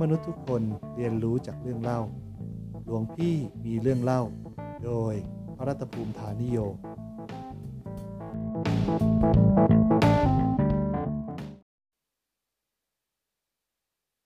[0.00, 0.62] มนุษย์ทุกคน
[0.96, 2.00] เรียนรู้จากเรื่องเล่า
[2.84, 4.22] หลวงพี่มีเรื่องเล่า
[4.84, 5.14] โดย
[5.56, 6.58] พระรัตภูมิฐานิโย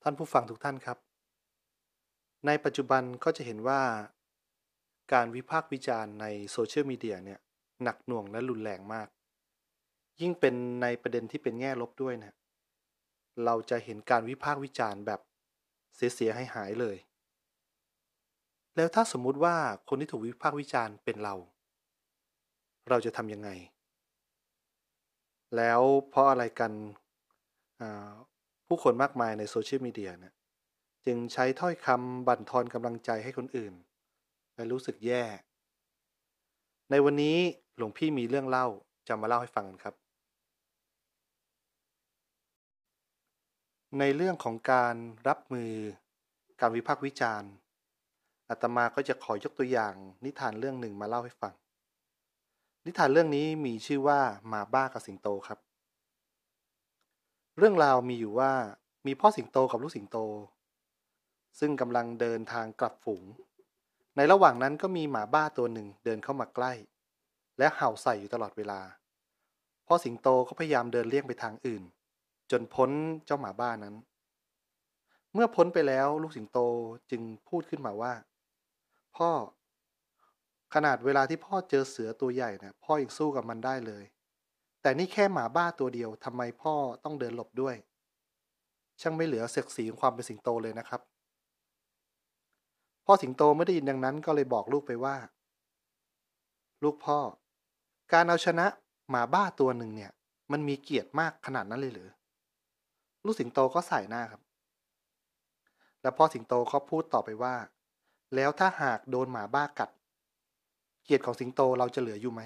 [0.02, 0.98] ท่านผู้ฟังทุกท่านครับ
[2.46, 3.82] ในปัจจุบันก็จะเห็นว่า
[5.12, 7.40] การวิพากษ์วิจารณ์ในโซเชียลมีเดียเนี่ย
[7.82, 9.08] หนักหน่วงและรุนแรงมาก
[10.20, 12.36] ยิ่งเป็นในประเด็นที่เป็นแง่ลบด้วยนะ
[13.44, 15.20] เราจะเห็นการวิพากษ์วิจารณ์แบบ
[15.96, 16.96] เสียหายหายเลย
[18.76, 19.56] แล้วถ้าสมมุติว่า
[19.88, 21.34] คนที่ถูกวิพากษ์วิจารณ์เป็นเรา
[22.88, 23.50] เราจะทำยังไง
[25.56, 26.72] แล้วเพราะอะไรกัน
[28.66, 30.34] ผู้คนมากมายในโซเชียลมีเดียเนี่ย
[31.06, 33.74] จึงใช้ถ้อยคำบั่นทอนกำลังใจให้คนอื่น
[34.54, 35.24] และรู้สึกแย่
[36.90, 37.36] ในวันนี้
[37.76, 38.66] หลวงพี่มีเรื่องเล่า
[39.08, 39.94] จะมาเล่าให้ฟังกันครับ
[44.00, 44.94] ในเรื่องของการ
[45.28, 45.72] รับมือ
[46.60, 47.50] การวิพากษ์วิจารณ์
[48.48, 51.54] อาตมาก็จะขอยกตัวอย่าง นิทานเรื่องหนึ่งมาเล่าให้ฟัง
[52.86, 55.58] นิทานเรื่องนี้มีชื่อว่าหมาบ้ากับสิงโตครับ
[57.58, 58.52] เรื่องราวมีอยู่ว่า
[59.06, 60.18] มีพ่อสิงโตกับลูกสิงโต
[61.60, 63.24] ซึ่งกำลังเดินทางกลับฝูง
[64.16, 66.72] ในระหว่างนั้นก็มีหมาบ้าตัวหนึ่งเดินเข้ามาใกล้
[67.58, 68.80] และเห่าใส่อยู่ตลอดเวลา
[69.86, 71.84] พ่อสิงโตก็พยายามเดินเลี่ยงไปทางอื่น
[72.60, 72.90] นพ้น
[73.26, 73.94] เจ้าหมาบ้านั้น
[75.34, 76.58] เมื่อพ้นไปแล้วลูกสิงโต
[77.10, 78.12] จึงพูดขึ้นมาว่า
[79.16, 79.30] พ่อ
[80.74, 84.04] ขนาดเวลาที่พ่อเจอเสือตัวใหญ่นะพ่อยังสู้กับมันได้เลย
[84.82, 87.76] แต่นี่แค่หมาบ้าตัวเดียวทำไมพ่อต้องเดินหลบด้วย
[89.00, 91.00] ช่างไม่เหลือเสกสีของความเป็นสิงโตเลยนะครับ
[93.06, 95.16] พ่อสิงโตไม่ได้ยินดังนั้นก็เลยบอกลูกไปว่า
[96.82, 97.18] ลูกพ่อ
[98.12, 98.66] การเอาชนะ
[99.10, 100.12] หมาบ้าตัวหนึ่งเนี่ย
[100.52, 102.08] มันมีเกียรติมากขนาดนั้นเลยหรือ
[103.24, 104.42] ลูกสิงโตก็ใส่หน้าครับ
[106.02, 107.54] แล้วพ่อสิงโตเขาพูดต่อไปว่า
[108.34, 109.90] แล้วถ้าหากโดนหมาบ้ากัด
[111.04, 112.42] เกียรติของสิงโตเราจะเหลืออยู่ไหม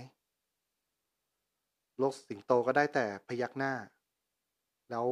[2.00, 3.72] ลูกสิงโตก็ได้แต่พยักหน้า
[4.90, 5.06] แล้ว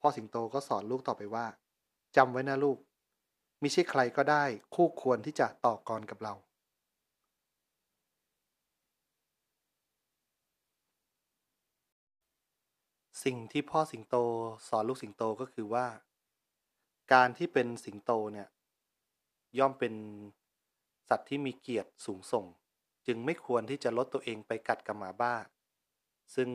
[0.00, 1.46] พ่อสิงโตก็สอนลูกต่อไปว่า
[2.16, 2.78] จำไว้นะลูก
[3.62, 4.44] มิใช่ใครก็ได้
[4.74, 6.34] คู่ควรที่จะต่อกรกับเรา
[13.24, 14.16] สิ่งที่พ่อสิงโต
[14.68, 15.86] สอนลูกสิงโตก็คือว่า
[17.12, 18.48] การที่เป็นสิงโตเนี่ย
[19.58, 19.94] ย่อมเป็น
[21.08, 22.46] สัตว์ที่มีเกียรติสูงส่ง
[23.06, 25.34] จึงไม่ควรที่จะลดตัวเองไปกัดกับหมาบ้า
[26.34, 26.48] ซึ่ง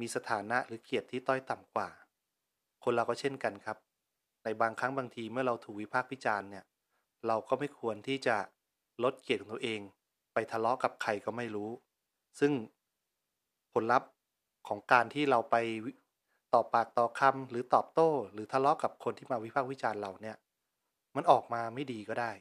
[0.00, 1.88] มีสถานะหรือเกียรติที่ต้อยต่ำกว่า
[2.84, 3.78] คนเราก็เช่นกันครับ
[4.44, 6.64] ในบางครั้งบางทีเมื่อเราถูกวิพากษ์วิจารณ์เนี่ย
[7.26, 8.36] เราก็ไม่ควรที่จะ
[9.02, 9.80] ลดเกียรติของตัวเอง
[10.32, 11.70] ไปทะเลาะกับใครก็ไม่รู้
[12.40, 12.52] ซึ่ง
[13.72, 14.08] ผลลัพธ์
[14.68, 15.56] ของการที่เราไป
[16.54, 20.36] ตอบปากต่อคำหรือตอบโต้ หรือทะเลาะกับคนที่มาวิพากษ์วิจารณ์เราเนี่ย
[21.16, 22.32] มันออกมาไม่ดีก็ได้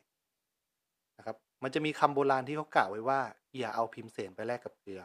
[1.17, 3.19] นะครับ มันจะมีคำโบราณที่เขากล่าวไว้ว่า
[3.57, 5.01] อย่าเอาพิมพ์เสนไปแลกกับเกลือ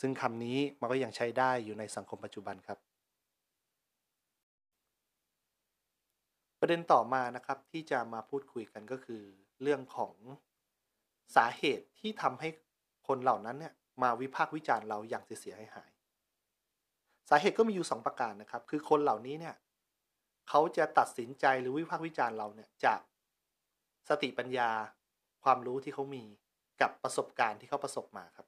[0.00, 2.78] ซึ่งคำนี้มันก็ยังใช้ได้อยู่ในสังคมปัจจุบันครับ
[6.60, 9.22] ประเด็นต่อมานะครับที่จะมาพูดคุยกันก็คือ
[9.62, 10.14] เรื่องของ
[11.36, 12.48] สาเหตุที่ทำให้
[13.08, 15.90] คนเหล่านั้นเนี่ย มาวิพากษ์วิจารณ์เราอย่างเสียหายหาย
[17.28, 19.54] สาเหตุก็มีอยู่ 2 ประการนะครับ คือคนเหล่านี้เนี่ย
[20.48, 23.00] เขาจะตัดสินใจหรือวิพากษ์วิจารณ์เราเนี่ยจาก
[24.08, 24.70] สติปัญญา
[25.44, 26.24] ความรู้ที่เขามี
[26.80, 28.46] กับประสบการณ์ที่เขาประสบมาครับ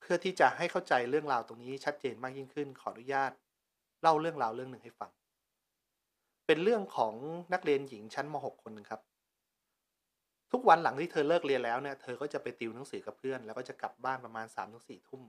[0.00, 3.32] เพื่อที่จะให้เข้าใจเรื่องราวตรงนี้ชัดเจนมากยิ่งขึ้น ขออนุญาต
[4.02, 5.10] เล่าเรื่องราวเรื่องหนึ่งให้ฟัง
[6.46, 7.14] เป็นเรื่องของ
[7.52, 9.00] นักเรียนหญิงชั้นม .6 คนหนึ่งครับ
[10.62, 15.22] กวันหลังที่เธอเลิกเรียนแล้วเนี่ย เธอก็จะไปติวหนังสือกับเพื่อน แล้วก็จะกลับบ้านประมาณ3ามถึงสี่ทุ่ม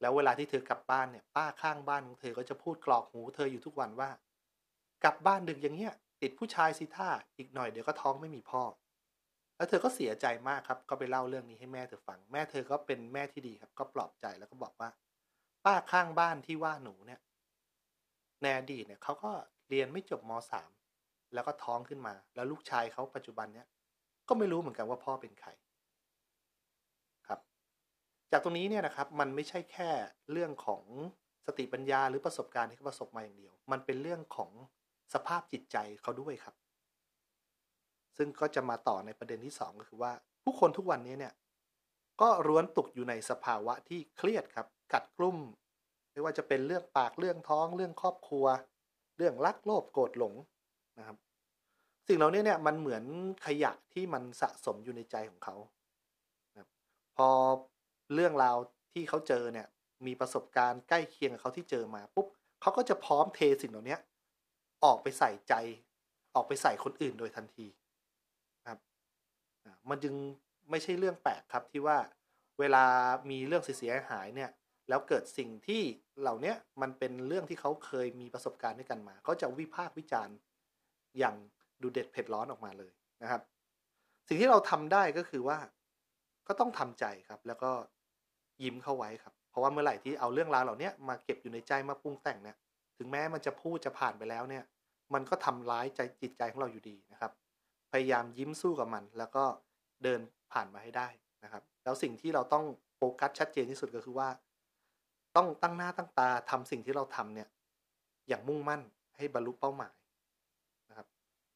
[0.00, 4.10] แล้วเวลาที่เธอกลับบ้านเนี่ย ป้าข้างบ้านของเธอก็จะพูดกรอกหูเธออยู่ทุกวันว่า
[5.04, 5.92] กลับบ้านดึกอย่างเงี้ย
[6.22, 8.62] ติดผู้ชายสิท่าอีกหน่อยเดี๋ยวก็ท้องไม่มีพ่อ
[9.56, 14.88] แล้วเธอก็เสียใจมากครับ ก็ไปเล่าเรื่องนี้ให้แม่เธอฟัง แม่เธอก็เป็นแม่ที่ดีครับ ก็ปลอบใจแล้วก็บอกว่า
[15.64, 17.20] ป้าข้างบ้านที่ว่าหนูเนี่ย
[18.42, 19.32] ในอดีตเนี่ยเขาก็
[19.68, 20.70] เรียนไม่จบมสาม
[21.34, 23.66] แล้วก็ท้องขึ้นมา แล้วลูกชายเขาปัจจุบันเนี้ย
[24.28, 25.50] ก็ไม่รู้เหมือนกันว่าพ่อเป็นใคร
[27.28, 27.40] ครับ
[28.32, 29.90] จากตรงนี้เนี่ยนะครับมันไม่ใช่แค่
[30.32, 30.84] เรื่องของ
[31.46, 34.50] สติปัญญาหรือประสบการณ์ที่เขาประสบมาอย่างเดียว มันเป็นเรื่องของ
[35.14, 36.54] สภาพจิตใจเขาด้วยครับ
[38.16, 40.12] ซึ่งก็จะมาต่อในประเด็นที่ 2 ก็คือว่า
[40.44, 41.34] ผู้คนทุกวันนี้เนี่ย
[42.20, 45.38] ก็ร้วนตกอยู่ในสภาวะที่เครียดครับ กัดกลุ่ม
[46.12, 48.46] ไม่ว่าจะเป็นเรื่องปากเรื่องท้อง เรื่องครอบครัว
[49.16, 50.34] เรื่องรักโลภโกรธหลง
[50.98, 51.16] นะครับ
[52.08, 53.04] สิ่งเหล่านี้เนี่ยมันเหมือน
[53.46, 55.56] ขยะที่มันสะสมอยู่ในใจของเขา
[57.16, 57.28] พอ
[58.14, 58.56] เรื่องราว
[58.92, 59.66] ที่เขาเจอเนี่ย
[60.06, 62.26] มีประสบการณ์ใกล้เคียงกับเขาที่เจอมาปุ๊บ
[62.60, 63.96] เขาก็จะพร้อมเทสิ่งเหล่านี้
[64.84, 65.54] ออกไปใส่ใจ
[66.34, 67.66] ออกไปใส่คนอื่นโดยทันที
[68.66, 68.78] ครับ
[69.90, 70.14] มันจึง
[70.70, 71.98] ไม่ใช่เรื่องแปลกครับที่ว่า
[72.58, 72.84] เวลา
[73.30, 74.50] มีเรื่องเสียหายเนี่ย
[74.88, 75.82] แล้วเกิดสิ่งที่
[76.20, 80.36] เหล่านี้มันเป็นเรื่องที่เขาเคยมีประสบการณ์ด้วยกันมาเขาจะวิพากษ์วิจารณ์
[81.18, 81.36] อย่าง
[81.82, 82.92] ดูเด็ดเผ็ดร้อนออกมาเลย
[83.22, 83.42] นะครับ
[84.28, 85.58] สิ่งที่เราทำได้ก็คือว่า
[86.48, 87.70] ก็ต้องทำใจครับ แล้วก็
[88.62, 92.56] ยิ้มเข้าไว้ครับ เพราะว่าเมื่อไหร่ที่เอาเรื่องราวเหล่านี้มาเก็บอยู่ในใจมาปรุงแต่งเนี่ย
[92.98, 94.64] ถึงแม้มันจะพูดจะผ่านไปแล้วเนี่ย
[95.14, 97.32] มันก็ทำร้ายใจจิตใจของเราอยู่ดีนะครับ
[97.92, 99.44] พยายามยิ้มสู้กับมัน แล้วก็
[100.02, 100.20] เดิน
[100.52, 101.08] ผ่านมาให้ได้
[101.44, 102.64] นะครับ แล้วสิ่งที่เราต้อง
[102.96, 104.28] โฟกัสชัดเจนที่สุดก็คือว่า
[105.36, 107.48] ต้องตั้งหน้าตั้งตาทำสิ่งที่เราทำเนี่ย
[108.28, 108.82] อย่างมุ่งมั่น
[109.16, 109.94] ให้บรรลุเป้าหมาย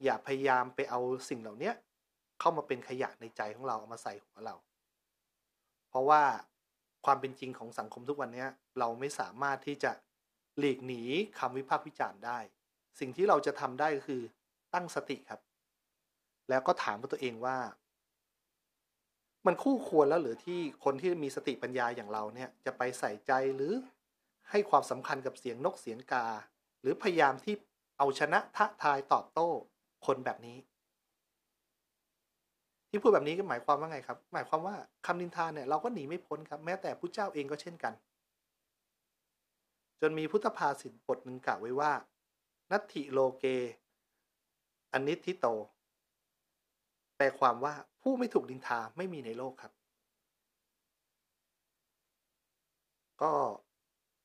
[0.05, 1.73] อย่าพยายามไปเอาสิ่งเหล่านี้
[2.41, 4.57] เข้ามาเป็นขยะในใจของเราเอามาใส่หัวเรา
[5.89, 6.23] เพราะว่า
[7.05, 8.47] ความเป็นจริงของสังคมทุกวันนี้
[8.79, 9.93] เราไม่สามารถที่จะ
[10.59, 11.03] หลีกหนี
[11.39, 12.39] คำวิพากษ์วิจารณ์ได้
[13.01, 14.23] สิ่งที่เราจะทำได้ก็คือ
[14.75, 15.41] ตั้งสติครับ
[16.49, 17.59] แล้วก็ถามตัวเองว่า
[19.47, 23.73] มันคู่ควรแล้วหรือที่คนที่มีสติปัญญาอย่างเราเนี่ยจะไปใส่ใจหรือ
[24.51, 26.27] ให้ความสำคัญกับเสียงนกเสียงกา
[26.81, 27.55] หรือพยายามที่
[27.99, 29.51] เอาชนะทะทายตอบโต้
[30.07, 30.57] คนแบบนี้
[32.89, 34.75] ที่พูดแบบนี้ก็หมายความว่าไงครับ หมายความว่า
[35.07, 37.93] คำนินทาเนี่ยเราก็หนีไม่พ้นครับ แม้แต่พระเจ้าเองก็เช่นกัน
[40.01, 41.93] จนมีพุทธภาษิตบทหนึ่งกล่าวไว้ว่า
[42.71, 43.45] นัตถิโลเก
[44.93, 45.47] อนิทิโต
[47.17, 49.73] แปลความว่าผู้ไม่ถูกดินทาไม่มีในโลกครับ
[53.23, 53.33] ก็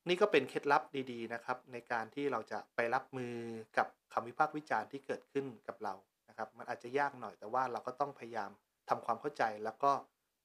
[0.08, 3.34] นี่ก็เป็นเคล็ดลับดีๆนะครับ ในการที่เราจะไปรับมือ
[3.78, 5.94] กับคำวิพากษ์วิจารณ์ที่เกิดขึ้นกับเรา
[6.30, 8.50] นะครับ มันอาจจะยากหน่อยแต่ว่าเราก็ต้องพยายาม
[8.90, 9.92] ทำความเข้าใจแล้วก็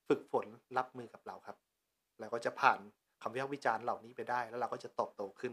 [0.08, 0.46] ฝึกฝน
[0.78, 1.56] รับมือกับเราครับ
[2.20, 2.78] แล้วก็จะผ่าน
[3.22, 5.52] คำวิพากษ์วิจารณ์เหล่านี้ไปได้ แล้วเราก็จะโตโตขึ้น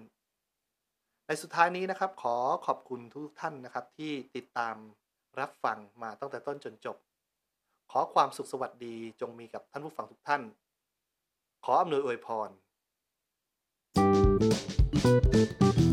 [1.27, 2.35] ในสุดท้ายนี้นะครับ ขอ
[2.65, 4.75] ขอบคุณทุกท่านนะครับ ที่ติดตาม
[5.39, 6.97] รับฟังมาตั้งแต่ต้นจนจบ
[7.91, 10.41] ขอความสุขสวัสดีจงมีกับท่านผู้ฟังทุกท่าน
[11.65, 12.49] ขออำนวยอวยพร
[14.39, 15.88] Thank you.